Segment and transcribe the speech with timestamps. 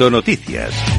[0.00, 0.97] Noticias.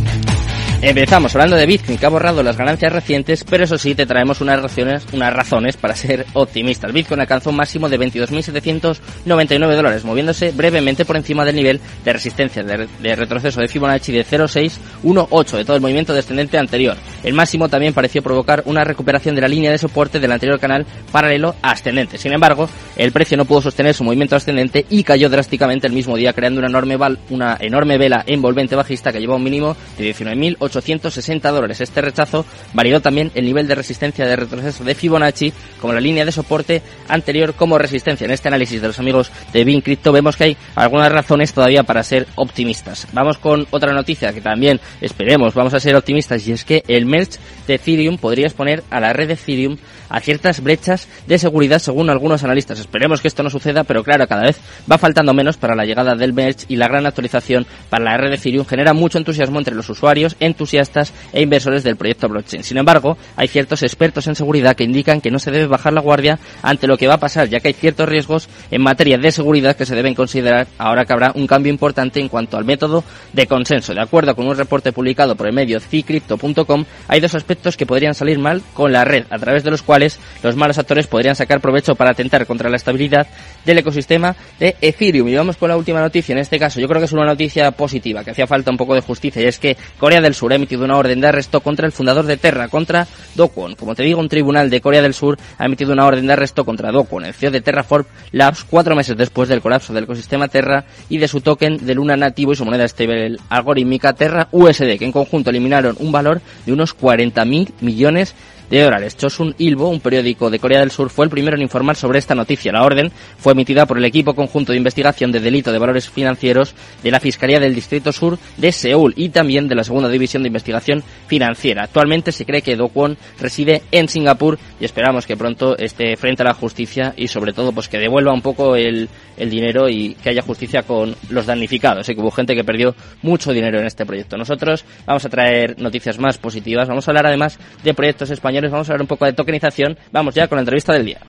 [0.81, 4.39] Empezamos hablando de Bitcoin, que ha borrado las ganancias recientes, pero eso sí, te traemos
[4.39, 6.93] unas razones, unas razones para ser optimistas.
[6.93, 12.63] Bitcoin alcanzó un máximo de 22.799 dólares, moviéndose brevemente por encima del nivel de resistencia
[12.63, 16.95] de, retroceso de Fibonacci de 0,618 de todo el movimiento descendente anterior.
[17.25, 20.85] El máximo también pareció provocar una recuperación de la línea de soporte del anterior canal
[21.11, 22.17] paralelo ascendente.
[22.17, 26.15] Sin embargo, el precio no pudo sostener su movimiento ascendente y cayó drásticamente el mismo
[26.15, 26.97] día, creando una enorme,
[27.31, 31.81] una enorme vela envolvente bajista que llevó a un mínimo de 19.000 860 dólares.
[31.81, 36.25] Este rechazo varió también el nivel de resistencia de retroceso de Fibonacci como la línea
[36.25, 38.25] de soporte anterior como resistencia.
[38.25, 41.83] En este análisis de los amigos de Bin Crypto vemos que hay algunas razones todavía
[41.83, 43.07] para ser optimistas.
[43.13, 47.05] Vamos con otra noticia que también esperemos, vamos a ser optimistas y es que el
[47.05, 49.77] merge de Ethereum podría exponer a la red de Ethereum
[50.09, 52.79] a ciertas brechas de seguridad según algunos analistas.
[52.79, 54.59] Esperemos que esto no suceda, pero claro, cada vez
[54.91, 58.29] va faltando menos para la llegada del merge y la gran actualización para la red
[58.29, 62.63] de Ethereum genera mucho entusiasmo entre los usuarios, entusiastas e inversores del proyecto blockchain.
[62.63, 66.01] Sin embargo, hay ciertos expertos en seguridad que indican que no se debe bajar la
[66.01, 69.31] guardia ante lo que va a pasar, ya que hay ciertos riesgos en materia de
[69.31, 73.03] seguridad que se deben considerar ahora que habrá un cambio importante en cuanto al método
[73.33, 73.93] de consenso.
[73.93, 78.13] De acuerdo con un reporte publicado por el medio cicrypto.com, hay dos aspectos que podrían
[78.13, 79.98] salir mal con la red, a través de los cuales
[80.43, 83.27] los malos actores podrían sacar provecho para atentar contra la estabilidad
[83.65, 85.27] del ecosistema de Ethereum.
[85.27, 87.71] Y vamos con la última noticia, en este caso yo creo que es una noticia
[87.71, 90.55] positiva, que hacía falta un poco de justicia, y es que Corea del Sur ha
[90.55, 94.19] emitido una orden de arresto contra el fundador de Terra, contra Do Como te digo,
[94.19, 97.33] un tribunal de Corea del Sur ha emitido una orden de arresto contra Do el
[97.33, 101.41] CEO de Terraform Labs, cuatro meses después del colapso del ecosistema Terra y de su
[101.41, 105.95] token de Luna nativo y su moneda estable algorítmica Terra USD, que en conjunto eliminaron
[105.99, 109.17] un valor de unos 40.000 millones de dólares.
[109.17, 112.35] Chosun Ilbo, un periódico de Corea del Sur, fue el primero en informar sobre esta
[112.35, 112.71] noticia.
[112.71, 116.75] La orden fue emitida por el equipo conjunto de investigación de delito de valores financieros
[117.01, 120.47] de la Fiscalía del Distrito Sur de Seúl y también de la Segunda División de
[120.47, 121.83] Investigación Financiera.
[121.83, 126.43] Actualmente se cree que Do Kwon reside en Singapur y esperamos que pronto esté frente
[126.43, 130.15] a la justicia y sobre todo pues que devuelva un poco el, el dinero y
[130.15, 132.05] que haya justicia con los damnificados.
[132.05, 134.37] Sé que hubo gente que perdió mucho dinero en este proyecto.
[134.37, 136.87] Nosotros vamos a traer noticias más positivas.
[136.87, 139.97] Vamos a hablar además de proyectos españoles vamos a hablar un poco de tokenización.
[140.11, 141.17] Vamos ya con la entrevista del día.